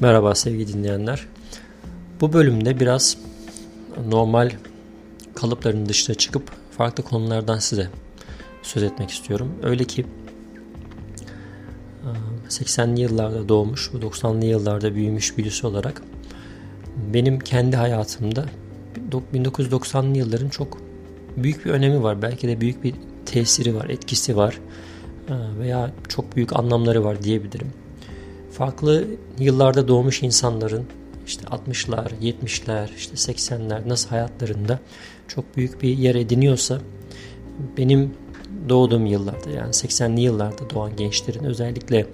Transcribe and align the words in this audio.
Merhaba 0.00 0.34
sevgili 0.34 0.72
dinleyenler. 0.72 1.26
Bu 2.20 2.32
bölümde 2.32 2.80
biraz 2.80 3.16
normal 4.08 4.50
kalıpların 5.34 5.88
dışına 5.88 6.16
çıkıp 6.16 6.50
farklı 6.70 7.04
konulardan 7.04 7.58
size 7.58 7.88
söz 8.62 8.82
etmek 8.82 9.10
istiyorum. 9.10 9.52
Öyle 9.62 9.84
ki 9.84 10.06
80'li 12.48 13.00
yıllarda 13.00 13.48
doğmuş, 13.48 13.90
90'lı 13.94 14.44
yıllarda 14.44 14.94
büyümüş 14.94 15.38
birisi 15.38 15.66
olarak 15.66 16.02
benim 17.14 17.38
kendi 17.38 17.76
hayatımda 17.76 18.44
1990'lı 19.34 20.18
yılların 20.18 20.48
çok 20.48 20.78
büyük 21.36 21.64
bir 21.64 21.70
önemi 21.70 22.02
var. 22.02 22.22
Belki 22.22 22.48
de 22.48 22.60
büyük 22.60 22.84
bir 22.84 22.94
tesiri 23.26 23.74
var, 23.74 23.88
etkisi 23.88 24.36
var 24.36 24.60
veya 25.58 25.92
çok 26.08 26.36
büyük 26.36 26.56
anlamları 26.56 27.04
var 27.04 27.22
diyebilirim 27.22 27.72
farklı 28.60 29.06
yıllarda 29.38 29.88
doğmuş 29.88 30.22
insanların 30.22 30.86
işte 31.26 31.46
60'lar, 31.46 32.10
70'ler, 32.22 32.88
işte 32.96 33.14
80'ler 33.14 33.88
nasıl 33.88 34.08
hayatlarında 34.08 34.78
çok 35.28 35.56
büyük 35.56 35.82
bir 35.82 35.98
yer 35.98 36.14
ediniyorsa 36.14 36.80
benim 37.76 38.14
doğduğum 38.68 39.06
yıllarda 39.06 39.50
yani 39.50 39.70
80'li 39.70 40.20
yıllarda 40.20 40.70
doğan 40.74 40.96
gençlerin 40.96 41.44
özellikle 41.44 41.98
e, 41.98 42.06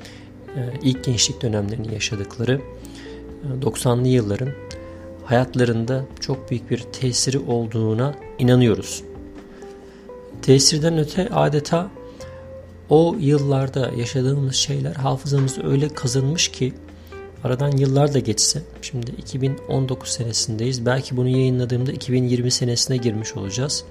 ilk 0.83 1.05
gençlik 1.05 1.43
dönemlerini 1.43 1.95
yaşadıkları 1.95 2.61
90'lı 3.63 4.09
e, 4.09 4.11
yılların 4.11 4.51
hayatlarında 5.25 6.05
çok 6.21 6.51
büyük 6.51 6.71
bir 6.71 6.79
tesiri 6.79 7.39
olduğuna 7.39 8.15
inanıyoruz. 8.39 9.03
Tesirden 10.43 10.99
öte 10.99 11.29
adeta 11.29 11.91
o 12.91 13.17
yıllarda 13.21 13.91
yaşadığımız 13.97 14.55
şeyler 14.55 14.95
hafızamızda 14.95 15.69
öyle 15.69 15.89
kazınmış 15.89 16.49
ki 16.49 16.73
aradan 17.45 17.77
yıllar 17.77 18.15
da 18.15 18.19
geçse 18.19 18.63
şimdi 18.83 19.11
2019 19.11 20.09
senesindeyiz. 20.09 20.87
Belki 20.87 21.17
bunu 21.17 21.29
yayınladığımda 21.29 21.93
2020 21.93 22.51
senesine 22.51 22.97
girmiş 22.97 23.37
olacağız. 23.37 23.85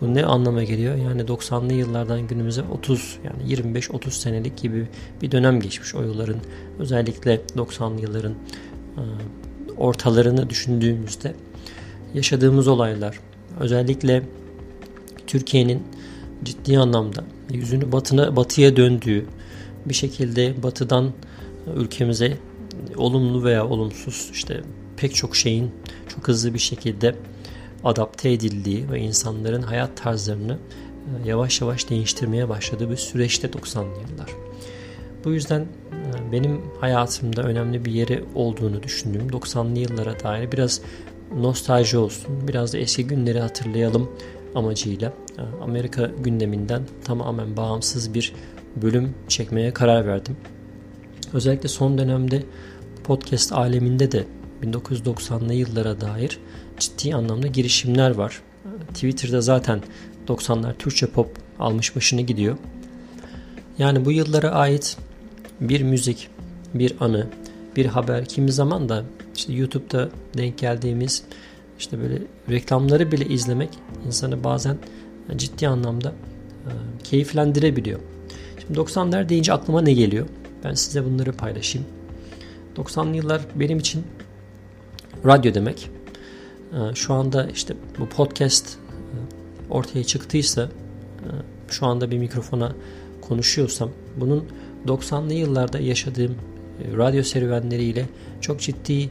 Bu 0.00 0.14
ne 0.14 0.24
anlama 0.24 0.62
geliyor? 0.62 0.96
Yani 0.96 1.22
90'lı 1.22 1.72
yıllardan 1.72 2.26
günümüze 2.26 2.62
30 2.62 3.18
yani 3.24 3.72
25-30 3.78 4.10
senelik 4.10 4.56
gibi 4.62 4.88
bir 5.22 5.30
dönem 5.30 5.60
geçmiş 5.60 5.94
o 5.94 6.02
yılların. 6.02 6.40
Özellikle 6.78 7.40
90'lı 7.56 8.00
yılların 8.00 8.32
e, 8.32 9.02
ortalarını 9.76 10.50
düşündüğümüzde 10.50 11.34
yaşadığımız 12.14 12.68
olaylar 12.68 13.20
özellikle 13.60 14.22
Türkiye'nin 15.26 15.82
ciddi 16.44 16.78
anlamda 16.78 17.24
yüzünü 17.50 17.92
batına 17.92 18.36
batıya 18.36 18.76
döndüğü 18.76 19.26
bir 19.86 19.94
şekilde 19.94 20.62
batıdan 20.62 21.12
ülkemize 21.76 22.38
olumlu 22.96 23.44
veya 23.44 23.66
olumsuz 23.68 24.30
işte 24.32 24.60
pek 24.96 25.14
çok 25.14 25.36
şeyin 25.36 25.70
çok 26.08 26.28
hızlı 26.28 26.54
bir 26.54 26.58
şekilde 26.58 27.14
adapte 27.84 28.30
edildiği 28.30 28.90
ve 28.90 29.00
insanların 29.00 29.62
hayat 29.62 29.96
tarzlarını 29.96 30.58
e, 31.24 31.28
yavaş 31.28 31.60
yavaş 31.60 31.90
değiştirmeye 31.90 32.48
başladığı 32.48 32.90
bir 32.90 32.96
süreçte 32.96 33.48
90'lı 33.48 34.00
yıllar. 34.00 34.30
Bu 35.24 35.30
yüzden 35.30 35.60
e, 35.60 36.32
benim 36.32 36.60
hayatımda 36.80 37.42
önemli 37.42 37.84
bir 37.84 37.92
yeri 37.92 38.24
olduğunu 38.34 38.82
düşündüğüm 38.82 39.28
90'lı 39.28 39.78
yıllara 39.78 40.20
dair 40.20 40.52
biraz 40.52 40.80
nostalji 41.36 41.98
olsun, 41.98 42.48
biraz 42.48 42.72
da 42.72 42.78
eski 42.78 43.06
günleri 43.06 43.40
hatırlayalım 43.40 44.10
amacıyla 44.54 45.12
Amerika 45.62 46.10
gündeminden 46.18 46.82
tamamen 47.04 47.56
bağımsız 47.56 48.14
bir 48.14 48.32
bölüm 48.76 49.14
çekmeye 49.28 49.72
karar 49.72 50.06
verdim. 50.06 50.36
Özellikle 51.32 51.68
son 51.68 51.98
dönemde 51.98 52.42
podcast 53.04 53.52
aleminde 53.52 54.12
de 54.12 54.26
1990'lı 54.62 55.54
yıllara 55.54 56.00
dair 56.00 56.38
ciddi 56.78 57.14
anlamda 57.14 57.46
girişimler 57.46 58.10
var. 58.10 58.42
E, 58.64 58.92
Twitter'da 58.92 59.40
zaten 59.40 59.82
90'lar 60.28 60.76
Türkçe 60.78 61.06
pop 61.06 61.36
almış 61.58 61.96
başını 61.96 62.20
gidiyor. 62.20 62.56
Yani 63.78 64.04
bu 64.04 64.12
yıllara 64.12 64.50
ait 64.50 64.96
bir 65.60 65.82
müzik, 65.82 66.28
bir 66.74 66.94
anı, 67.00 67.26
bir 67.76 67.86
haber 67.86 68.24
kimi 68.24 68.52
zaman 68.52 68.88
da 68.88 69.04
işte 69.36 69.52
YouTube'da 69.52 70.08
denk 70.36 70.58
geldiğimiz 70.58 71.22
işte 71.78 72.00
böyle 72.00 72.18
reklamları 72.50 73.12
bile 73.12 73.26
izlemek 73.26 73.68
insanı 74.06 74.44
bazen 74.44 74.78
ciddi 75.38 75.68
anlamda 75.68 76.08
e, 76.66 76.72
keyiflendirebiliyor. 77.04 78.00
Şimdi 78.60 78.78
90'lar 78.78 79.28
deyince 79.28 79.52
aklıma 79.52 79.82
ne 79.82 79.92
geliyor? 79.92 80.26
Ben 80.64 80.74
size 80.74 81.04
bunları 81.04 81.32
paylaşayım. 81.32 81.88
90'lı 82.76 83.16
yıllar 83.16 83.42
benim 83.54 83.78
için 83.78 84.04
radyo 85.26 85.54
demek. 85.54 85.90
E, 86.72 86.94
şu 86.94 87.14
anda 87.14 87.48
işte 87.54 87.74
bu 87.98 88.06
podcast 88.08 88.68
e, 88.74 89.16
ortaya 89.72 90.04
çıktıysa 90.04 90.68
şu 91.68 91.86
anda 91.86 92.10
bir 92.10 92.18
mikrofona 92.18 92.72
konuşuyorsam 93.20 93.90
bunun 94.16 94.44
90'lı 94.86 95.34
yıllarda 95.34 95.78
yaşadığım 95.78 96.34
radyo 96.96 97.22
serüvenleriyle 97.22 98.06
çok 98.40 98.60
ciddi 98.60 99.10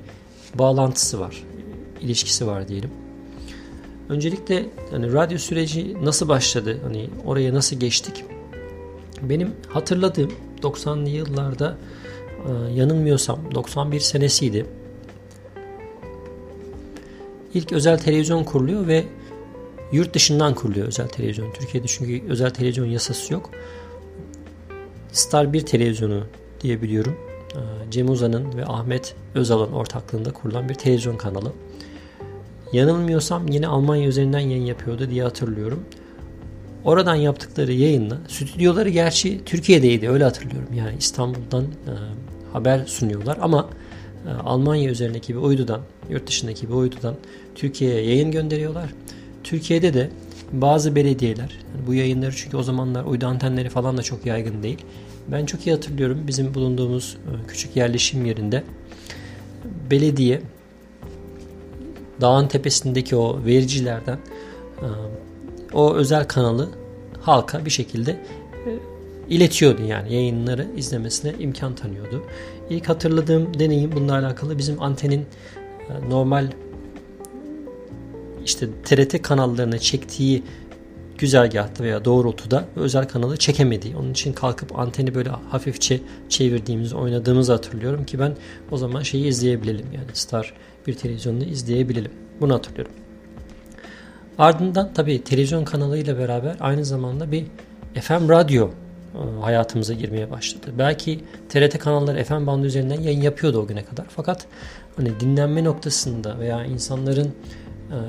bağlantısı 0.55 1.19
var 1.19 1.43
ilişkisi 2.01 2.47
var 2.47 2.67
diyelim. 2.67 2.91
Öncelikle 4.09 4.65
hani 4.91 5.13
radyo 5.13 5.37
süreci 5.37 5.97
nasıl 6.03 6.27
başladı? 6.27 6.77
Hani 6.83 7.09
oraya 7.25 7.53
nasıl 7.53 7.79
geçtik? 7.79 8.23
Benim 9.21 9.53
hatırladığım 9.67 10.31
90'lı 10.61 11.09
yıllarda 11.09 11.77
e, 12.47 12.73
yanılmıyorsam 12.73 13.39
91 13.55 13.99
senesiydi. 13.99 14.65
İlk 17.53 17.73
özel 17.73 17.99
televizyon 17.99 18.43
kuruluyor 18.43 18.87
ve 18.87 19.03
yurt 19.91 20.13
dışından 20.13 20.55
kuruluyor 20.55 20.87
özel 20.87 21.07
televizyon. 21.07 21.51
Türkiye'de 21.51 21.87
çünkü 21.87 22.27
özel 22.29 22.49
televizyon 22.49 22.85
yasası 22.85 23.33
yok. 23.33 23.49
Star 25.11 25.53
1 25.53 25.61
televizyonu 25.61 26.23
diyebiliyorum. 26.61 27.17
E, 27.55 27.91
Cem 27.91 28.09
Uzan'ın 28.09 28.57
ve 28.57 28.65
Ahmet 28.65 29.15
Özal'ın 29.35 29.71
ortaklığında 29.71 30.33
kurulan 30.33 30.69
bir 30.69 30.73
televizyon 30.73 31.17
kanalı. 31.17 31.53
Yanılmıyorsam 32.73 33.47
yine 33.47 33.67
Almanya 33.67 34.07
üzerinden 34.07 34.39
yayın 34.39 34.65
yapıyordu 34.65 35.09
diye 35.09 35.23
hatırlıyorum. 35.23 35.83
Oradan 36.83 37.15
yaptıkları 37.15 37.73
yayınla 37.73 38.17
stüdyoları 38.27 38.89
gerçi 38.89 39.45
Türkiye'deydi 39.45 40.09
öyle 40.09 40.23
hatırlıyorum. 40.23 40.73
Yani 40.75 40.95
İstanbul'dan 40.99 41.63
e, 41.63 41.93
haber 42.53 42.85
sunuyorlar 42.85 43.37
ama 43.41 43.69
e, 44.27 44.29
Almanya 44.29 44.89
üzerindeki 44.89 45.35
bir 45.35 45.39
uydudan, 45.39 45.81
yurt 46.09 46.27
dışındaki 46.27 46.69
bir 46.69 46.73
uydudan 46.73 47.15
Türkiye'ye 47.55 48.01
yayın 48.01 48.31
gönderiyorlar. 48.31 48.89
Türkiye'de 49.43 49.93
de 49.93 50.09
bazı 50.51 50.95
belediyeler, 50.95 51.59
yani 51.75 51.87
bu 51.87 51.93
yayınları 51.93 52.35
çünkü 52.35 52.57
o 52.57 52.63
zamanlar 52.63 53.05
uydu 53.05 53.25
antenleri 53.25 53.69
falan 53.69 53.97
da 53.97 54.01
çok 54.01 54.25
yaygın 54.25 54.63
değil. 54.63 54.85
Ben 55.27 55.45
çok 55.45 55.67
iyi 55.67 55.71
hatırlıyorum 55.71 56.19
bizim 56.27 56.53
bulunduğumuz 56.53 57.17
e, 57.27 57.47
küçük 57.47 57.75
yerleşim 57.75 58.25
yerinde 58.25 58.63
belediye 59.91 60.41
dağın 62.21 62.47
tepesindeki 62.47 63.15
o 63.15 63.45
vericilerden 63.45 64.19
e, 64.81 64.87
o 65.73 65.93
özel 65.93 66.27
kanalı 66.27 66.69
halka 67.21 67.65
bir 67.65 67.69
şekilde 67.69 68.11
e, 68.11 68.69
iletiyordu 69.29 69.81
yani 69.83 70.13
yayınları 70.13 70.67
izlemesine 70.77 71.33
imkan 71.39 71.75
tanıyordu. 71.75 72.23
İlk 72.69 72.89
hatırladığım 72.89 73.59
deneyim 73.59 73.91
bununla 73.91 74.13
alakalı 74.13 74.57
bizim 74.57 74.81
antenin 74.81 75.25
e, 75.89 76.09
normal 76.09 76.47
işte 78.45 78.67
TRT 78.83 79.21
kanallarını 79.21 79.79
çektiği 79.79 80.43
güzergahta 81.17 81.83
veya 81.83 82.05
doğrultuda 82.05 82.65
özel 82.75 83.07
kanalı 83.07 83.37
çekemediği. 83.37 83.95
Onun 83.95 84.11
için 84.11 84.33
kalkıp 84.33 84.79
anteni 84.79 85.15
böyle 85.15 85.29
hafifçe 85.29 86.01
çevirdiğimiz, 86.29 86.93
oynadığımızı 86.93 87.51
hatırlıyorum 87.51 88.05
ki 88.05 88.19
ben 88.19 88.37
o 88.71 88.77
zaman 88.77 89.01
şeyi 89.01 89.25
izleyebilelim 89.25 89.85
yani 89.93 90.07
Star 90.13 90.53
bir 90.87 90.93
televizyonunu 90.93 91.43
izleyebilelim. 91.43 92.11
Bunu 92.41 92.53
hatırlıyorum. 92.53 92.91
Ardından 94.37 94.93
tabii 94.93 95.23
televizyon 95.23 95.65
kanalıyla 95.65 96.17
beraber 96.17 96.55
aynı 96.59 96.85
zamanda 96.85 97.31
bir 97.31 97.45
FM 98.01 98.29
radyo 98.29 98.69
e, 98.69 99.41
hayatımıza 99.41 99.93
girmeye 99.93 100.31
başladı. 100.31 100.71
Belki 100.77 101.19
TRT 101.49 101.79
kanalları 101.79 102.23
FM 102.23 102.47
bandı 102.47 102.67
üzerinden 102.67 103.01
yayın 103.01 103.21
yapıyordu 103.21 103.61
o 103.61 103.67
güne 103.67 103.85
kadar. 103.85 104.05
Fakat 104.09 104.45
hani 104.95 105.19
dinlenme 105.19 105.63
noktasında 105.63 106.39
veya 106.39 106.65
insanların 106.65 107.33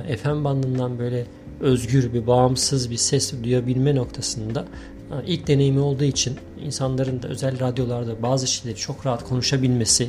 e, 0.08 0.16
FM 0.16 0.44
bandından 0.44 0.98
böyle 0.98 1.26
özgür 1.60 2.12
bir 2.12 2.26
bağımsız 2.26 2.90
bir 2.90 2.96
ses 2.96 3.34
duyabilme 3.42 3.94
noktasında 3.94 4.64
e, 5.10 5.26
ilk 5.26 5.46
deneyimi 5.46 5.80
olduğu 5.80 6.04
için 6.04 6.36
insanların 6.64 7.22
da 7.22 7.28
özel 7.28 7.60
radyolarda 7.60 8.22
bazı 8.22 8.46
şeyleri 8.46 8.78
çok 8.78 9.06
rahat 9.06 9.28
konuşabilmesi, 9.28 10.08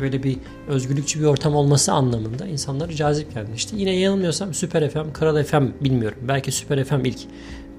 böyle 0.00 0.22
bir 0.22 0.38
özgürlükçü 0.68 1.20
bir 1.20 1.24
ortam 1.24 1.54
olması 1.54 1.92
anlamında 1.92 2.46
insanlara 2.46 2.92
cazip 2.92 3.34
gelmişti. 3.34 3.76
Yine 3.78 3.96
yanılmıyorsam 3.96 4.54
Süper 4.54 4.90
FM, 4.90 5.12
Kral 5.12 5.44
FM 5.44 5.64
bilmiyorum. 5.80 6.18
Belki 6.28 6.52
Süper 6.52 6.84
FM 6.84 7.04
ilk 7.04 7.18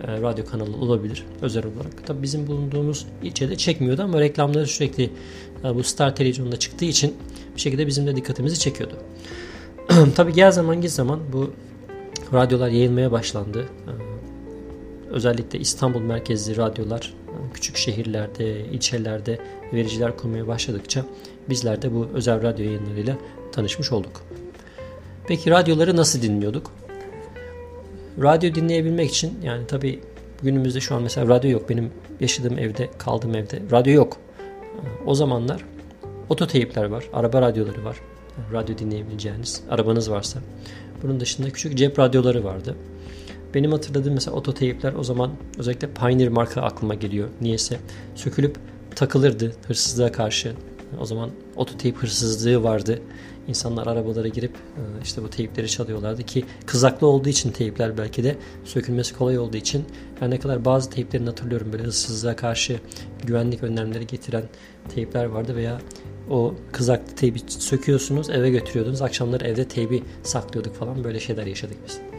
e, 0.03 0.21
radyo 0.21 0.45
kanalı 0.45 0.77
olabilir 0.77 1.25
özel 1.41 1.65
olarak. 1.65 2.07
Tabii 2.07 2.23
bizim 2.23 2.47
bulunduğumuz 2.47 3.05
ilçede 3.23 3.55
çekmiyordu 3.55 4.03
ama 4.03 4.19
reklamları 4.19 4.67
sürekli 4.67 5.09
e, 5.63 5.75
bu 5.75 5.83
Star 5.83 6.15
Televizyon'da 6.15 6.59
çıktığı 6.59 6.85
için 6.85 7.13
bir 7.55 7.61
şekilde 7.61 7.87
bizim 7.87 8.07
de 8.07 8.15
dikkatimizi 8.15 8.59
çekiyordu. 8.59 8.97
Tabii 10.15 10.33
gel 10.33 10.51
zaman 10.51 10.81
git 10.81 10.91
zaman 10.91 11.19
bu 11.33 11.51
radyolar 12.33 12.69
yayılmaya 12.69 13.11
başlandı. 13.11 13.61
E, 13.61 13.91
özellikle 15.09 15.59
İstanbul 15.59 16.01
merkezli 16.01 16.57
radyolar 16.57 17.13
küçük 17.53 17.77
şehirlerde, 17.77 18.65
ilçelerde 18.65 19.39
vericiler 19.73 20.17
kurmaya 20.17 20.47
başladıkça 20.47 21.05
bizler 21.49 21.81
de 21.81 21.93
bu 21.93 22.07
özel 22.13 22.41
radyo 22.41 22.65
yayınlarıyla 22.65 23.17
tanışmış 23.51 23.91
olduk. 23.91 24.23
Peki 25.27 25.51
radyoları 25.51 25.95
nasıl 25.95 26.21
dinliyorduk? 26.21 26.71
Radyo 28.21 28.55
dinleyebilmek 28.55 29.09
için 29.09 29.39
yani 29.43 29.67
tabi 29.67 29.99
günümüzde 30.43 30.79
şu 30.79 30.95
an 30.95 31.01
mesela 31.03 31.27
radyo 31.27 31.51
yok. 31.51 31.69
Benim 31.69 31.91
yaşadığım 32.19 32.59
evde, 32.59 32.89
kaldığım 32.97 33.35
evde 33.35 33.61
radyo 33.71 33.93
yok. 33.93 34.17
O 35.05 35.15
zamanlar 35.15 35.65
ototeyipler 36.29 36.85
var, 36.85 37.09
araba 37.13 37.41
radyoları 37.41 37.85
var. 37.85 37.97
Radyo 38.53 38.77
dinleyebileceğiniz, 38.77 39.61
arabanız 39.69 40.11
varsa. 40.11 40.39
Bunun 41.03 41.19
dışında 41.19 41.49
küçük 41.49 41.77
cep 41.77 41.99
radyoları 41.99 42.43
vardı. 42.43 42.75
Benim 43.53 43.71
hatırladığım 43.71 44.13
mesela 44.13 44.37
ototeyipler 44.37 44.93
o 44.93 45.03
zaman 45.03 45.31
özellikle 45.57 45.93
Pioneer 45.93 46.29
marka 46.29 46.61
aklıma 46.61 46.93
geliyor. 46.93 47.29
Niyeyse 47.41 47.79
sökülüp 48.15 48.57
takılırdı 48.95 49.53
hırsızlığa 49.67 50.11
karşı. 50.11 50.53
O 50.99 51.05
zaman 51.05 51.29
ototeyip 51.55 51.97
hırsızlığı 51.97 52.63
vardı. 52.63 52.99
İnsanlar 53.47 53.87
arabalara 53.87 54.27
girip 54.27 54.51
e, 54.51 54.81
işte 55.03 55.23
bu 55.23 55.29
teyipleri 55.29 55.69
çalıyorlardı 55.69 56.23
ki 56.23 56.45
kızaklı 56.65 57.07
olduğu 57.07 57.29
için 57.29 57.51
teyipler 57.51 57.97
belki 57.97 58.23
de 58.23 58.35
sökülmesi 58.65 59.17
kolay 59.17 59.39
olduğu 59.39 59.57
için 59.57 59.85
her 60.19 60.29
ne 60.29 60.39
kadar 60.39 60.65
bazı 60.65 60.89
teyiplerini 60.89 61.27
hatırlıyorum 61.27 61.73
böyle 61.73 61.83
hırsızlığa 61.83 62.35
karşı 62.35 62.79
güvenlik 63.23 63.63
önlemleri 63.63 64.07
getiren 64.07 64.43
teyipler 64.95 65.25
vardı 65.25 65.55
veya 65.55 65.81
o 66.29 66.55
kızaklı 66.71 67.15
teybi 67.15 67.39
söküyorsunuz 67.47 68.29
eve 68.29 68.49
götürüyordunuz 68.49 69.01
akşamları 69.01 69.45
evde 69.45 69.67
teybi 69.67 70.03
saklıyorduk 70.23 70.75
falan 70.75 71.03
böyle 71.03 71.19
şeyler 71.19 71.45
yaşadık 71.45 71.77
biz. 71.87 72.16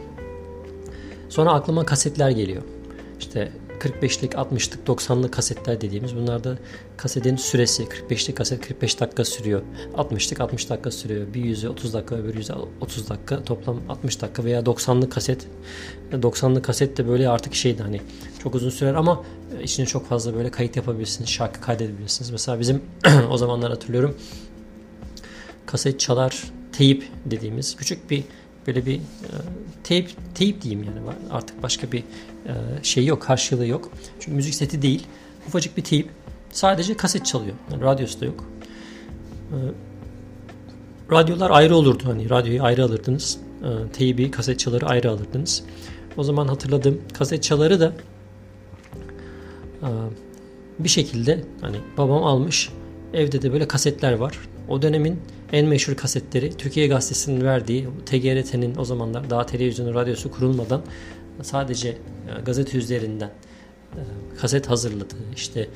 Sonra 1.29 1.51
aklıma 1.51 1.85
kasetler 1.85 2.29
geliyor. 2.29 2.61
İşte 3.19 3.51
45'lik, 3.79 4.33
60'lık, 4.33 4.87
90'lık 4.87 5.33
kasetler 5.33 5.81
dediğimiz 5.81 6.15
bunlarda 6.15 6.57
kasetin 6.97 7.35
süresi 7.35 7.83
45'lik 7.83 8.37
kaset 8.37 8.67
45 8.67 8.99
dakika 8.99 9.25
sürüyor. 9.25 9.61
60'lık 9.97 10.41
60 10.41 10.69
dakika 10.69 10.91
sürüyor. 10.91 11.33
Bir 11.33 11.43
yüzü 11.43 11.69
30 11.69 11.93
dakika 11.93 12.15
öbür 12.15 12.35
yüzü 12.35 12.53
30 12.81 13.09
dakika 13.09 13.43
toplam 13.43 13.79
60 13.89 14.21
dakika 14.21 14.43
veya 14.43 14.61
90'lık 14.61 15.11
kaset 15.11 15.47
90'lık 16.11 16.65
kaset 16.65 16.97
de 16.97 17.07
böyle 17.07 17.29
artık 17.29 17.55
şeydi 17.55 17.83
hani 17.83 18.01
çok 18.43 18.55
uzun 18.55 18.69
sürer 18.69 18.93
ama 18.93 19.23
içine 19.63 19.85
çok 19.85 20.05
fazla 20.07 20.35
böyle 20.35 20.51
kayıt 20.51 20.75
yapabilirsiniz. 20.75 21.29
Şarkı 21.29 21.61
kaydedebilirsiniz. 21.61 22.31
Mesela 22.31 22.59
bizim 22.59 22.81
o 23.31 23.37
zamanlar 23.37 23.69
hatırlıyorum 23.69 24.15
kaset 25.65 25.99
çalar 25.99 26.43
teyip 26.71 27.03
dediğimiz 27.25 27.75
küçük 27.75 28.09
bir 28.09 28.23
böyle 28.67 28.85
bir 28.85 28.95
e, 28.95 29.01
teyp, 29.83 30.09
teyp 30.35 30.61
diyeyim 30.61 30.83
yani 30.83 30.99
artık 31.31 31.63
başka 31.63 31.91
bir 31.91 31.99
e, 31.99 32.53
şey 32.83 33.05
yok 33.05 33.21
karşılığı 33.21 33.67
yok. 33.67 33.91
Çünkü 34.19 34.35
müzik 34.35 34.55
seti 34.55 34.81
değil 34.81 35.07
ufacık 35.47 35.77
bir 35.77 35.83
teyp 35.83 36.09
sadece 36.51 36.97
kaset 36.97 37.25
çalıyor. 37.25 37.55
Yani 37.71 37.83
radyosu 37.83 38.21
da 38.21 38.25
yok. 38.25 38.45
E, 39.51 39.57
radyolar 41.11 41.51
ayrı 41.51 41.75
olurdu 41.75 42.03
hani 42.05 42.29
radyoyu 42.29 42.63
ayrı 42.63 42.83
alırdınız. 42.83 43.39
E, 43.63 43.91
teybi 43.91 44.31
kaset 44.31 44.59
çaları 44.59 44.85
ayrı 44.85 45.11
alırdınız. 45.11 45.63
O 46.17 46.23
zaman 46.23 46.47
hatırladım 46.47 47.01
kaset 47.13 47.43
çaları 47.43 47.79
da 47.79 47.93
e, 49.81 49.89
bir 50.79 50.89
şekilde 50.89 51.43
hani 51.61 51.77
babam 51.97 52.23
almış 52.23 52.69
evde 53.13 53.41
de 53.41 53.53
böyle 53.53 53.67
kasetler 53.67 54.13
var. 54.13 54.39
O 54.67 54.81
dönemin 54.81 55.19
en 55.53 55.65
meşhur 55.65 55.95
kasetleri 55.95 56.57
Türkiye 56.57 56.87
Gazetesi'nin 56.87 57.41
verdiği 57.41 57.87
TGRT'nin 58.05 58.75
o 58.77 58.85
zamanlar 58.85 59.29
daha 59.29 59.45
televizyonu 59.45 59.93
radyosu 59.93 60.31
kurulmadan 60.31 60.81
sadece 61.41 61.89
e, 61.89 61.97
gazete 62.45 62.77
üzerinden 62.77 63.29
e, 63.93 64.01
kaset 64.41 64.69
hazırladığı 64.69 65.15
işte 65.35 65.69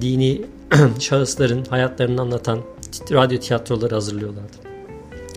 dini 0.00 0.42
şahısların 0.98 1.64
hayatlarını 1.64 2.20
anlatan 2.20 2.60
radyo 3.12 3.38
tiyatroları 3.38 3.94
hazırlıyorlardı. 3.94 4.56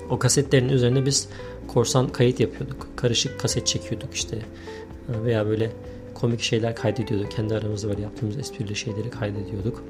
O 0.09 0.19
kasetlerin 0.19 0.69
üzerine 0.69 1.05
biz 1.05 1.27
korsan 1.67 2.07
kayıt 2.07 2.39
yapıyorduk. 2.39 2.87
Karışık 2.95 3.39
kaset 3.39 3.67
çekiyorduk 3.67 4.13
işte 4.13 4.35
e, 4.35 5.23
veya 5.23 5.47
böyle 5.47 5.71
komik 6.13 6.41
şeyler 6.41 6.75
kaydediyorduk. 6.75 7.31
Kendi 7.31 7.55
aramızda 7.55 7.89
böyle 7.89 8.01
yaptığımız 8.01 8.37
esprili 8.37 8.75
şeyleri 8.75 9.09
kaydediyorduk. 9.09 9.83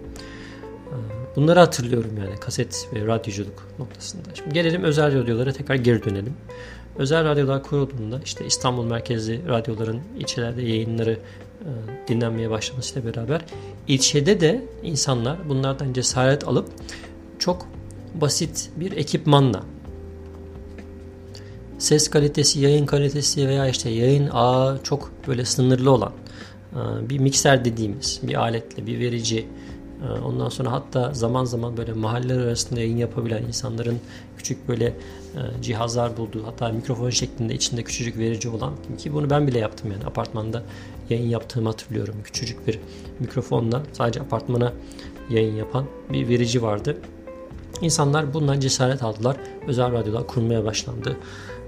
Bunları 1.35 1.59
hatırlıyorum 1.59 2.11
yani 2.17 2.39
kaset 2.39 2.87
ve 2.93 3.07
radyoculuk 3.07 3.67
noktasında. 3.79 4.23
Şimdi 4.33 4.53
gelelim 4.53 4.83
özel 4.83 5.21
radyolara 5.21 5.53
tekrar 5.53 5.75
geri 5.75 6.03
dönelim. 6.03 6.33
Özel 6.97 7.25
radyolar 7.25 7.63
kurulduğunda 7.63 8.19
işte 8.25 8.45
İstanbul 8.45 8.85
merkezli 8.85 9.47
radyoların 9.47 9.99
ilçelerde 10.19 10.61
yayınları 10.61 11.11
e, 11.11 11.69
dinlenmeye 12.07 12.49
başlamasıyla 12.49 13.13
beraber 13.13 13.41
ilçede 13.87 14.41
de 14.41 14.65
insanlar 14.83 15.49
bunlardan 15.49 15.93
cesaret 15.93 16.47
alıp 16.47 16.69
çok 17.39 17.67
basit 18.15 18.69
bir 18.75 18.91
ekipmanla 18.91 19.63
ses 21.81 22.09
kalitesi, 22.09 22.59
yayın 22.59 22.85
kalitesi 22.85 23.47
veya 23.47 23.67
işte 23.67 23.89
yayın 23.89 24.29
ağı 24.31 24.79
çok 24.83 25.11
böyle 25.27 25.45
sınırlı 25.45 25.91
olan 25.91 26.11
e, 26.73 27.09
bir 27.09 27.19
mikser 27.19 27.65
dediğimiz 27.65 28.19
bir 28.23 28.35
aletle, 28.35 28.87
bir 28.87 28.99
verici, 28.99 29.47
ondan 30.25 30.49
sonra 30.49 30.71
hatta 30.71 31.13
zaman 31.13 31.45
zaman 31.45 31.77
böyle 31.77 31.93
mahalleler 31.93 32.41
arasında 32.41 32.79
yayın 32.79 32.97
yapabilen 32.97 33.43
insanların 33.43 33.99
küçük 34.37 34.67
böyle 34.67 34.85
e, 34.85 35.61
cihazlar 35.61 36.17
bulduğu 36.17 36.45
hatta 36.45 36.69
mikrofon 36.69 37.09
şeklinde 37.09 37.53
içinde 37.53 37.83
küçücük 37.83 38.17
verici 38.17 38.49
olan 38.49 38.73
ki 38.97 39.13
bunu 39.13 39.29
ben 39.29 39.47
bile 39.47 39.59
yaptım 39.59 39.91
yani 39.91 40.05
apartmanda 40.05 40.63
yayın 41.09 41.29
yaptığımı 41.29 41.69
hatırlıyorum. 41.69 42.15
Küçücük 42.23 42.67
bir 42.67 42.79
mikrofonla 43.19 43.83
sadece 43.93 44.21
apartmana 44.21 44.73
yayın 45.29 45.55
yapan 45.55 45.85
bir 46.09 46.29
verici 46.29 46.61
vardı. 46.61 46.97
İnsanlar 47.81 48.33
bundan 48.33 48.59
cesaret 48.59 49.03
aldılar. 49.03 49.37
Özel 49.67 49.91
radyolar 49.91 50.27
kurmaya 50.27 50.65
başlandı. 50.65 51.17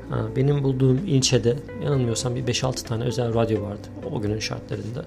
Ee, 0.09 0.35
benim 0.35 0.63
bulduğum 0.63 0.99
ilçede 1.07 1.55
yanılmıyorsam 1.83 2.35
bir 2.35 2.45
5-6 2.45 2.83
tane 2.85 3.03
özel 3.03 3.33
radyo 3.33 3.61
vardı 3.61 3.87
o 4.11 4.21
günün 4.21 4.39
şartlarında. 4.39 5.05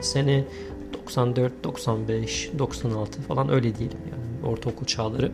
Sene 0.00 0.44
94, 0.92 1.64
95, 1.64 2.50
96 2.58 3.22
falan 3.22 3.48
öyle 3.48 3.78
diyelim 3.78 3.98
yani 4.10 4.52
ortaokul 4.52 4.86
çağları. 4.86 5.32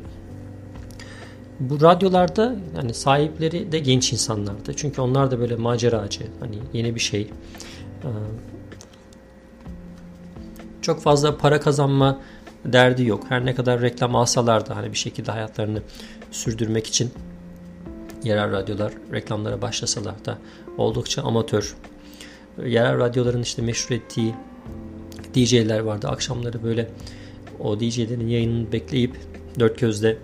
Bu 1.61 1.81
radyolarda 1.81 2.57
yani 2.77 2.95
sahipleri 2.95 3.73
de 3.73 3.79
genç 3.79 4.13
insanlardı. 4.13 4.75
Çünkü 4.77 5.01
onlar 5.01 5.31
da 5.31 5.41
böyle 5.41 5.57
maceracı, 5.57 6.27
hani 6.41 6.59
yeni 6.73 6.95
bir 6.95 7.01
şey. 7.01 7.23
Ee, 7.23 8.09
çok 10.83 11.01
fazla 11.03 11.39
para 11.39 11.61
kazanma 11.61 12.21
derdi 12.65 13.05
yok. 13.05 13.25
Her 13.29 13.47
ne 13.47 13.55
kadar 13.55 13.81
reklam 13.81 14.17
alsalar 14.17 14.69
da 14.69 14.77
hani 14.77 14.93
bir 14.93 14.99
şekilde 14.99 15.33
hayatlarını 15.33 15.83
sürdürmek 16.31 16.87
için 16.87 17.11
yerel 18.25 18.53
radyolar 18.53 18.93
reklamlara 19.13 19.63
başlasalar 19.63 20.25
da 20.25 20.39
oldukça 20.79 21.23
amatör. 21.23 21.77
Yerel 22.65 22.99
radyoların 22.99 23.43
işte 23.43 23.63
meşhur 23.63 23.95
ettiği 23.95 24.35
DJ'ler 25.35 25.81
vardı. 25.81 26.09
Akşamları 26.09 26.63
böyle 26.63 26.91
o 27.61 27.81
DJ'lerin 27.81 28.29
yayınını 28.29 28.73
bekleyip 28.73 29.17
dört 29.59 29.79
gözle 29.79 30.17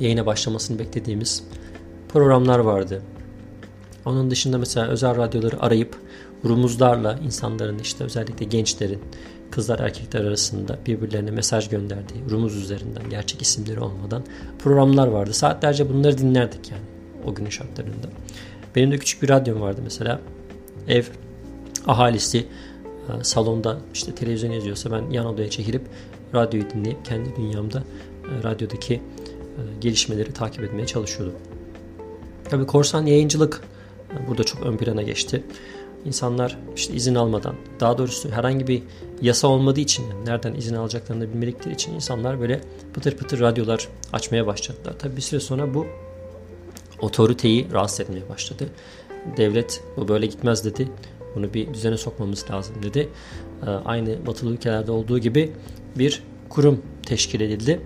yayına 0.00 0.26
başlamasını 0.26 0.78
beklediğimiz 0.78 1.44
programlar 2.08 2.58
vardı. 2.58 3.02
Onun 4.04 4.30
dışında 4.30 4.58
mesela 4.58 4.86
özel 4.86 5.16
radyoları 5.16 5.62
arayıp 5.62 5.96
rumuzlarla 6.44 7.18
insanların 7.24 7.78
işte 7.78 8.04
özellikle 8.04 8.44
gençlerin 8.44 9.00
kızlar 9.50 9.78
erkekler 9.78 10.24
arasında 10.24 10.78
birbirlerine 10.86 11.30
mesaj 11.30 11.68
gönderdiği 11.68 12.30
rumuz 12.30 12.56
üzerinden 12.56 13.10
gerçek 13.10 13.42
isimleri 13.42 13.80
olmadan 13.80 14.24
programlar 14.58 15.06
vardı. 15.06 15.32
Saatlerce 15.32 15.88
bunları 15.88 16.18
dinlerdik 16.18 16.70
yani 16.70 16.82
o 17.26 17.34
günün 17.34 17.50
şartlarında. 17.50 18.08
Benim 18.76 18.90
de 18.90 18.98
küçük 18.98 19.22
bir 19.22 19.28
radyom 19.28 19.60
vardı 19.60 19.80
mesela. 19.84 20.20
Ev 20.88 21.04
ahalisi 21.86 22.46
salonda 23.22 23.78
işte 23.94 24.14
televizyon 24.14 24.50
izliyorsa 24.50 24.90
ben 24.90 25.10
yan 25.10 25.26
odaya 25.26 25.50
çekilip 25.50 25.82
radyoyu 26.34 26.70
dinleyip 26.70 27.04
kendi 27.04 27.36
dünyamda 27.36 27.82
e, 28.24 28.42
radyodaki 28.42 28.94
e, 28.94 29.00
gelişmeleri 29.80 30.32
takip 30.32 30.64
etmeye 30.64 30.86
çalışıyordum. 30.86 31.34
Tabi 32.44 32.66
korsan 32.66 33.06
yayıncılık 33.06 33.62
burada 34.28 34.44
çok 34.44 34.62
ön 34.62 34.76
plana 34.76 35.02
geçti. 35.02 35.44
İnsanlar 36.04 36.58
işte 36.76 36.94
izin 36.94 37.14
almadan, 37.14 37.54
daha 37.80 37.98
doğrusu 37.98 38.30
herhangi 38.30 38.66
bir 38.66 38.82
yasa 39.22 39.48
olmadığı 39.48 39.80
için, 39.80 40.04
nereden 40.26 40.54
izin 40.54 40.74
alacaklarını 40.74 41.32
bilmedikleri 41.32 41.74
için 41.74 41.94
insanlar 41.94 42.40
böyle 42.40 42.60
pıtır 42.94 43.16
pıtır 43.16 43.40
radyolar 43.40 43.88
açmaya 44.12 44.46
başladılar. 44.46 44.94
Tabi 44.98 45.16
bir 45.16 45.20
süre 45.20 45.40
sonra 45.40 45.74
bu 45.74 45.86
otoriteyi 47.00 47.72
rahatsız 47.72 48.00
etmeye 48.00 48.28
başladı. 48.28 48.68
Devlet 49.36 49.82
bu 49.96 50.08
böyle 50.08 50.26
gitmez 50.26 50.64
dedi 50.64 50.88
Bunu 51.34 51.54
bir 51.54 51.74
düzene 51.74 51.96
sokmamız 51.96 52.44
lazım 52.50 52.74
dedi. 52.82 53.08
E, 53.66 53.70
aynı 53.70 54.26
batılı 54.26 54.52
ülkelerde 54.52 54.92
olduğu 54.92 55.18
gibi 55.18 55.52
bir 55.98 56.22
kurum 56.48 56.82
teşkil 57.06 57.40
edildi. 57.40 57.80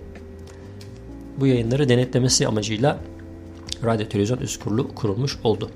Bu 1.39 1.47
yayınları 1.47 1.89
denetlemesi 1.89 2.47
amacıyla 2.47 2.99
Radyo 3.85 4.07
Televizyon 4.07 4.37
Üst 4.37 4.63
Kurulu 4.63 4.95
kurulmuş 4.95 5.37
oldu. 5.43 5.69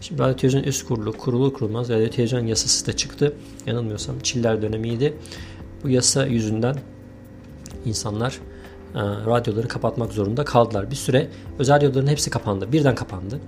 Şimdi 0.00 0.22
Radyo 0.22 0.36
Televizyon 0.36 0.62
Üst 0.62 0.88
Kurulu 0.88 1.12
kurulu 1.12 1.52
kurulmaz 1.52 1.88
Radyo 1.88 2.08
Televizyon 2.08 2.46
yasası 2.46 2.86
da 2.86 2.96
çıktı. 2.96 3.36
Yanılmıyorsam 3.66 4.18
Çiller 4.20 4.62
dönemiydi. 4.62 5.14
Bu 5.84 5.88
yasa 5.88 6.26
yüzünden 6.26 6.76
insanlar 7.84 8.38
e, 8.94 9.00
radyoları 9.00 9.68
kapatmak 9.68 10.12
zorunda 10.12 10.44
kaldılar. 10.44 10.90
Bir 10.90 10.96
süre 10.96 11.28
özel 11.58 11.76
radyoların 11.76 12.06
hepsi 12.06 12.30
kapandı. 12.30 12.72
Birden 12.72 12.94
kapandı. 12.94 13.40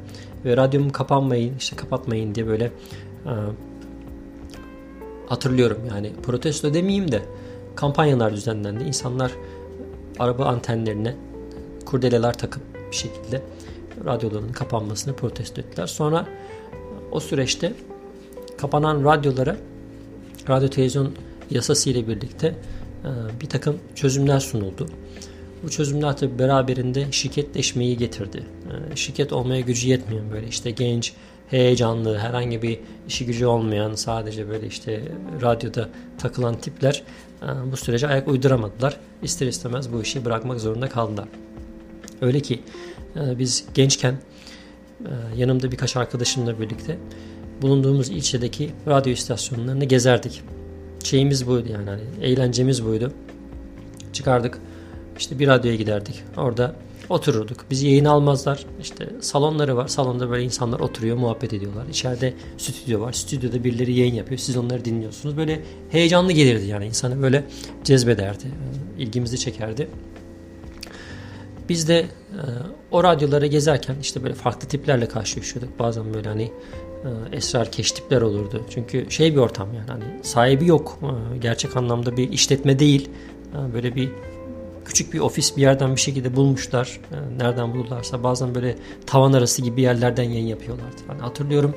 Ve 0.44 0.56
radyomu 0.56 0.92
kapanmayın, 0.92 1.54
işte 1.58 1.76
kapatmayın 1.76 2.34
diye 2.34 2.46
böyle 2.46 2.72
hatırlıyorum 5.26 5.78
yani 5.88 6.12
protesto 6.22 6.74
demeyeyim 6.74 7.12
de 7.12 7.22
kampanyalar 7.76 8.32
düzenlendi. 8.32 8.84
İnsanlar 8.84 9.32
araba 10.18 10.44
antenlerine 10.44 11.14
kurdeleler 11.84 12.38
takıp 12.38 12.62
bir 12.90 12.96
şekilde 12.96 13.42
radyoların 14.04 14.52
kapanmasını 14.52 15.16
protesto 15.16 15.60
ettiler. 15.60 15.86
Sonra 15.86 16.26
o 17.12 17.20
süreçte 17.20 17.72
kapanan 18.56 19.04
radyolara 19.04 19.56
radyo 20.48 20.68
televizyon 20.68 21.12
yasası 21.50 21.90
ile 21.90 22.08
birlikte 22.08 22.46
e, 23.04 23.40
bir 23.40 23.48
takım 23.48 23.78
çözümler 23.94 24.40
sunuldu. 24.40 24.88
Bu 25.62 25.70
çözümler 25.70 26.16
tabi 26.16 26.38
beraberinde 26.38 27.12
şirketleşmeyi 27.12 27.96
getirdi. 27.96 28.46
E, 28.92 28.96
şirket 28.96 29.32
olmaya 29.32 29.60
gücü 29.60 29.88
yetmeyen 29.88 30.30
böyle 30.32 30.48
işte 30.48 30.70
genç, 30.70 31.12
heyecanlı, 31.50 32.18
herhangi 32.18 32.62
bir 32.62 32.78
işi 33.08 33.26
gücü 33.26 33.46
olmayan 33.46 33.94
sadece 33.94 34.48
böyle 34.48 34.66
işte 34.66 35.02
radyoda 35.42 35.88
takılan 36.18 36.54
tipler 36.54 37.02
e, 37.42 37.72
bu 37.72 37.76
sürece 37.76 38.08
ayak 38.08 38.28
uyduramadılar. 38.28 38.96
İster 39.22 39.46
istemez 39.46 39.92
bu 39.92 40.02
işi 40.02 40.24
bırakmak 40.24 40.60
zorunda 40.60 40.88
kaldılar. 40.88 41.28
Öyle 42.20 42.40
ki 42.40 42.60
biz 43.16 43.64
gençken 43.74 44.14
yanımda 45.36 45.72
birkaç 45.72 45.96
arkadaşımla 45.96 46.60
birlikte 46.60 46.98
bulunduğumuz 47.62 48.08
ilçedeki 48.08 48.70
radyo 48.88 49.12
istasyonlarını 49.12 49.84
gezerdik 49.84 50.42
şeyimiz 51.04 51.46
buydu 51.46 51.68
yani 51.72 51.90
hani 51.90 52.02
eğlencemiz 52.22 52.84
buydu. 52.84 53.12
Çıkardık 54.12 54.58
işte 55.18 55.38
bir 55.38 55.48
radyoya 55.48 55.76
giderdik. 55.76 56.22
Orada 56.36 56.76
otururduk. 57.08 57.64
Bizi 57.70 57.86
yayın 57.86 58.04
almazlar. 58.04 58.66
İşte 58.80 59.08
salonları 59.20 59.76
var. 59.76 59.88
Salonda 59.88 60.30
böyle 60.30 60.44
insanlar 60.44 60.80
oturuyor, 60.80 61.16
muhabbet 61.16 61.52
ediyorlar. 61.52 61.86
İçeride 61.90 62.34
stüdyo 62.58 63.00
var. 63.00 63.12
Stüdyoda 63.12 63.64
birileri 63.64 63.92
yayın 63.92 64.14
yapıyor. 64.14 64.38
Siz 64.38 64.56
onları 64.56 64.84
dinliyorsunuz. 64.84 65.36
Böyle 65.36 65.60
heyecanlı 65.90 66.32
gelirdi 66.32 66.66
yani 66.66 66.86
insanı 66.86 67.22
böyle 67.22 67.44
cezbederdi. 67.84 68.44
ilgimizi 68.98 69.38
çekerdi. 69.38 69.88
Biz 71.68 71.88
de 71.88 71.98
e, 71.98 72.42
o 72.90 73.04
radyolara 73.04 73.46
gezerken 73.46 73.96
işte 74.02 74.22
böyle 74.22 74.34
farklı 74.34 74.68
tiplerle 74.68 75.08
karşılaşıyorduk. 75.08 75.78
Bazen 75.78 76.14
böyle 76.14 76.28
hani 76.28 76.42
e, 77.04 77.36
esrar 77.36 77.72
keş 77.72 77.92
tipler 77.92 78.22
olurdu. 78.22 78.62
Çünkü 78.70 79.06
şey 79.10 79.32
bir 79.32 79.40
ortam 79.40 79.74
yani 79.74 79.90
hani 79.90 80.04
sahibi 80.22 80.66
yok. 80.66 80.98
E, 81.34 81.38
gerçek 81.38 81.76
anlamda 81.76 82.16
bir 82.16 82.32
işletme 82.32 82.78
değil. 82.78 83.10
E, 83.54 83.74
böyle 83.74 83.94
bir 83.94 84.10
küçük 84.84 85.12
bir 85.12 85.20
ofis 85.20 85.56
bir 85.56 85.62
yerden 85.62 85.96
bir 85.96 86.00
şekilde 86.00 86.36
bulmuşlar. 86.36 87.00
Nereden 87.36 87.74
bulurlarsa 87.74 88.22
bazen 88.22 88.54
böyle 88.54 88.76
tavan 89.06 89.32
arası 89.32 89.62
gibi 89.62 89.80
yerlerden 89.80 90.22
yayın 90.22 90.46
yapıyorlardı. 90.46 90.96
Hani 91.06 91.20
hatırlıyorum 91.20 91.74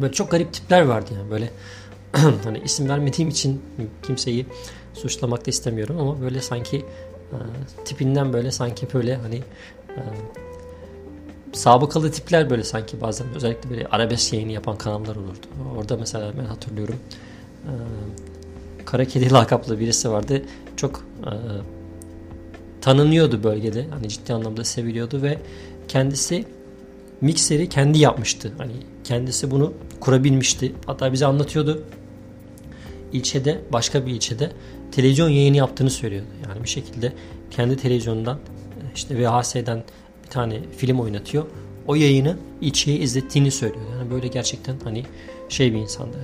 böyle 0.00 0.12
çok 0.12 0.30
garip 0.30 0.52
tipler 0.52 0.82
vardı 0.82 1.10
yani 1.14 1.30
böyle 1.30 1.50
hani 2.44 2.58
isim 2.58 2.88
vermediğim 2.88 3.28
için 3.28 3.62
kimseyi 4.02 4.46
suçlamak 4.94 5.46
da 5.46 5.50
istemiyorum 5.50 5.96
ama 6.00 6.20
böyle 6.20 6.40
sanki 6.40 6.84
tipinden 7.84 8.32
böyle 8.32 8.50
sanki 8.50 8.86
böyle 8.94 9.16
hani 9.16 9.42
sabıkalı 11.52 12.10
tipler 12.10 12.50
böyle 12.50 12.64
sanki 12.64 13.00
bazen 13.00 13.26
özellikle 13.34 13.70
böyle 13.70 13.86
arabesk 13.86 14.32
yayını 14.32 14.52
yapan 14.52 14.78
kanallar 14.78 15.16
olurdu. 15.16 15.46
Orada 15.78 15.96
mesela 15.96 16.32
ben 16.38 16.44
hatırlıyorum 16.44 16.98
e, 17.64 17.72
Kara 18.84 19.04
Kedi 19.04 19.32
lakaplı 19.32 19.80
birisi 19.80 20.10
vardı. 20.10 20.42
Çok 20.76 21.04
e, 21.26 21.32
tanınıyordu 22.82 23.42
bölgede. 23.42 23.86
Hani 23.90 24.08
ciddi 24.08 24.32
anlamda 24.32 24.64
seviliyordu 24.64 25.22
ve 25.22 25.38
kendisi 25.88 26.44
mikseri 27.20 27.68
kendi 27.68 27.98
yapmıştı. 27.98 28.52
Hani 28.58 28.72
kendisi 29.04 29.50
bunu 29.50 29.72
kurabilmişti. 30.00 30.72
Hatta 30.86 31.12
bize 31.12 31.26
anlatıyordu. 31.26 31.82
İlçede, 33.12 33.60
başka 33.72 34.06
bir 34.06 34.12
ilçede 34.12 34.52
televizyon 34.92 35.28
yayını 35.28 35.56
yaptığını 35.56 35.90
söylüyordu. 35.90 36.26
Yani 36.48 36.62
bir 36.62 36.68
şekilde 36.68 37.12
kendi 37.50 37.76
televizyondan 37.76 38.38
işte 38.94 39.18
VHS'den 39.18 39.84
tane 40.30 40.60
film 40.76 41.00
oynatıyor. 41.00 41.44
O 41.86 41.94
yayını 41.94 42.36
içiye 42.60 42.96
izlettiğini 42.96 43.50
söylüyor. 43.50 43.84
Yani 43.98 44.10
böyle 44.10 44.26
gerçekten 44.28 44.76
hani 44.84 45.04
şey 45.48 45.72
bir 45.72 45.78
insandı. 45.78 46.16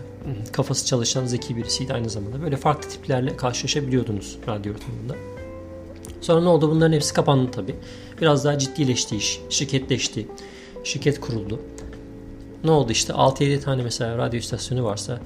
Kafası 0.53 0.87
çalışan 0.87 1.27
zeki 1.27 1.57
birisiydi 1.57 1.95
aynı 1.95 2.11
zamanda. 2.11 2.43
Böyle 2.43 2.57
farklı 2.57 2.89
tiplerle 2.89 3.37
karşılaşabiliyordunuz 3.37 4.39
radyo 4.49 4.73
ortamında. 4.73 5.38
Sonra 6.21 6.41
ne 6.41 6.49
oldu? 6.49 6.71
Bunların 6.71 6.93
hepsi 6.93 7.15
kapandı 7.15 7.51
tabii. 7.51 7.77
Biraz 8.21 8.45
daha 8.45 8.59
ciddileşti 8.59 9.17
iş. 9.17 9.41
Şirketleşti. 9.51 10.29
Şirket 10.85 11.21
kuruldu. 11.21 11.61
Ne 12.65 12.71
oldu 12.71 12.93
işte 12.93 13.13
6-7 13.13 13.61
tane 13.61 13.83
mesela 13.83 14.19
radyo 14.19 14.39
istasyonu 14.39 14.85
varsa 14.85 15.21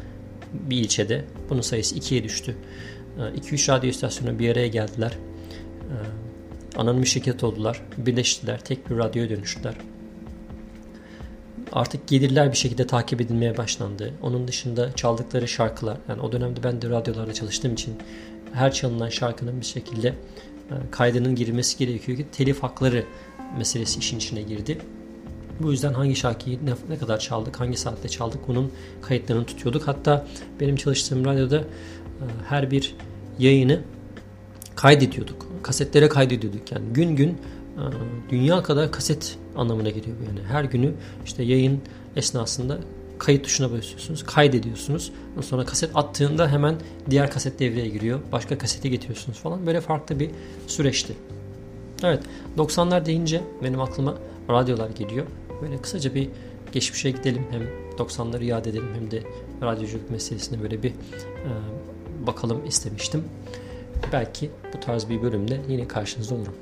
bir 0.52 0.76
ilçede 0.76 1.24
bunun 1.50 1.60
sayısı 1.60 1.96
2'ye 1.96 2.24
düştü. 2.24 2.56
2-3 3.18 3.72
radyo 3.72 3.90
istasyonu 3.90 4.38
bir 4.38 4.52
araya 4.52 4.68
geldiler 4.68 5.12
anonim 6.76 7.06
şirket 7.06 7.44
oldular. 7.44 7.82
Birleştiler. 7.96 8.60
Tek 8.60 8.90
bir 8.90 8.96
radyoya 8.96 9.30
dönüştüler. 9.30 9.74
Artık 11.72 12.08
gelirler 12.08 12.52
bir 12.52 12.56
şekilde 12.56 12.86
takip 12.86 13.20
edilmeye 13.20 13.56
başlandı. 13.56 14.12
Onun 14.22 14.48
dışında 14.48 14.92
çaldıkları 14.92 15.48
şarkılar, 15.48 15.96
yani 16.08 16.20
o 16.22 16.32
dönemde 16.32 16.62
ben 16.62 16.82
de 16.82 16.90
radyolarda 16.90 17.34
çalıştığım 17.34 17.72
için 17.72 17.94
her 18.52 18.72
çalınan 18.72 19.08
şarkının 19.08 19.60
bir 19.60 19.66
şekilde 19.66 20.08
e, 20.08 20.74
kaydının 20.90 21.34
girilmesi 21.34 21.78
gerekiyor 21.78 22.18
ki 22.18 22.26
telif 22.32 22.62
hakları 22.62 23.04
meselesi 23.58 23.98
işin 23.98 24.16
içine 24.16 24.42
girdi. 24.42 24.78
Bu 25.60 25.70
yüzden 25.70 25.92
hangi 25.92 26.16
şarkıyı 26.16 26.58
ne, 26.88 26.98
kadar 26.98 27.18
çaldık, 27.18 27.60
hangi 27.60 27.76
saatte 27.76 28.08
çaldık 28.08 28.48
bunun 28.48 28.72
kayıtlarını 29.02 29.44
tutuyorduk. 29.44 29.88
Hatta 29.88 30.26
benim 30.60 30.76
çalıştığım 30.76 31.24
radyoda 31.24 31.58
e, 31.58 31.64
her 32.48 32.70
bir 32.70 32.94
yayını 33.38 33.80
kaydediyorduk. 34.76 35.46
Kasetlere 35.62 36.08
kaydediyorduk 36.08 36.72
yani 36.72 36.84
gün 36.92 37.16
gün 37.16 37.38
dünya 38.30 38.62
kadar 38.62 38.92
kaset 38.92 39.38
anlamına 39.56 39.90
geliyor 39.90 40.16
bu 40.20 40.24
yani. 40.24 40.48
Her 40.48 40.64
günü 40.64 40.92
işte 41.24 41.42
yayın 41.42 41.80
esnasında 42.16 42.78
kayıt 43.18 43.44
tuşuna 43.44 43.72
basıyorsunuz, 43.72 44.22
kaydediyorsunuz. 44.22 45.12
Sonra 45.40 45.64
kaset 45.64 45.96
attığında 45.96 46.48
hemen 46.48 46.74
diğer 47.10 47.30
kaset 47.30 47.58
devreye 47.58 47.88
giriyor. 47.88 48.20
Başka 48.32 48.58
kaseti 48.58 48.90
getiriyorsunuz 48.90 49.38
falan. 49.38 49.66
Böyle 49.66 49.80
farklı 49.80 50.20
bir 50.20 50.30
süreçti. 50.66 51.14
Evet 52.04 52.22
90'lar 52.58 53.06
deyince 53.06 53.42
benim 53.62 53.80
aklıma 53.80 54.14
radyolar 54.50 54.90
geliyor. 54.90 55.26
Böyle 55.62 55.82
kısaca 55.82 56.14
bir 56.14 56.28
geçmişe 56.72 57.10
gidelim. 57.10 57.46
Hem 57.50 57.62
90'ları 57.98 58.44
yad 58.44 58.66
edelim 58.66 58.88
hem 58.94 59.10
de 59.10 59.22
radyoculuk 59.62 60.10
meselesine 60.10 60.62
böyle 60.62 60.82
bir 60.82 60.90
e, 60.90 61.50
bakalım 62.26 62.66
istemiştim 62.66 63.24
belki 64.12 64.50
bu 64.74 64.80
tarz 64.80 65.08
bir 65.08 65.22
bölümde 65.22 65.60
yine 65.68 65.88
karşınızda 65.88 66.34
olurum. 66.34 66.54